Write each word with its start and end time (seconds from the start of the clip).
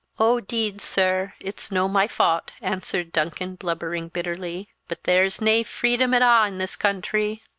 "Oh 0.17 0.39
'deed, 0.39 0.81
sir, 0.81 1.35
it's 1.39 1.69
no' 1.71 1.87
my 1.87 2.07
faut!" 2.07 2.51
answered 2.59 3.11
Duncan, 3.13 3.53
blubbering 3.53 4.07
bitterly; 4.09 4.67
"but 4.87 5.03
there's 5.03 5.39
nae 5.39 5.61
freedom 5.61 6.15
at 6.15 6.23
a' 6.23 6.47
in 6.47 6.57
this 6.57 6.75
country. 6.75 7.43